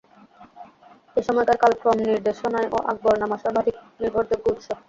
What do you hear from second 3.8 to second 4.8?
নির্ভরযোগ্য উৎস।